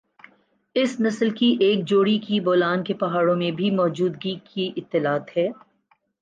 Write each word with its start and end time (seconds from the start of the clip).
اس 0.75 0.95
نسل 0.99 1.29
کی 1.31 1.49
ایک 1.59 1.83
جوڑی 1.87 2.17
کی 2.19 2.39
بولان 2.39 2.83
کے 2.83 2.93
پہاڑیوں 2.93 3.35
میں 3.35 3.51
بھی 3.51 3.69
موجودگی 3.73 4.35
کی 4.45 4.71
اطلاعات 4.77 5.37
ہے 5.37 5.47